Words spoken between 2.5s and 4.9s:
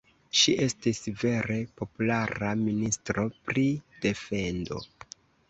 ministro pri defendo.